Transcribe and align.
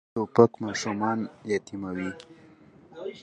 توپک 0.15 0.51
ماشومان 0.63 1.19
یتیموي. 1.51 2.09